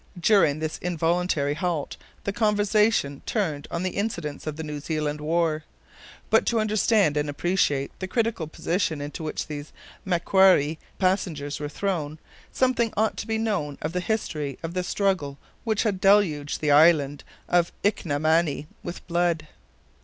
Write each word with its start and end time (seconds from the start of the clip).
During 0.19 0.57
this 0.57 0.79
involuntary 0.81 1.53
halt, 1.53 1.95
the 2.23 2.33
conversation 2.33 3.21
turned 3.27 3.67
on 3.69 3.83
the 3.83 3.91
incidents 3.91 4.47
of 4.47 4.55
the 4.55 4.63
New 4.63 4.79
Zealand 4.79 5.21
war. 5.21 5.63
But 6.31 6.47
to 6.47 6.59
understand 6.59 7.17
and 7.17 7.29
appreciate 7.29 7.91
the 7.99 8.07
critical 8.07 8.47
position 8.47 8.99
into 8.99 9.21
which 9.23 9.45
these 9.45 9.71
MACQUARIE 10.03 10.79
passengers 10.97 11.59
were 11.59 11.69
thrown, 11.69 12.17
something 12.51 12.91
ought 12.97 13.15
to 13.17 13.27
be 13.27 13.37
known 13.37 13.77
of 13.79 13.93
the 13.93 13.99
history 13.99 14.57
of 14.63 14.73
the 14.73 14.81
struggle 14.83 15.37
which 15.65 15.83
had 15.83 16.01
deluged 16.01 16.61
the 16.61 16.71
island 16.71 17.23
of 17.47 17.71
Ika 17.83 18.07
na 18.07 18.17
Mani 18.17 18.65
with 18.81 19.05
blood. 19.05 19.47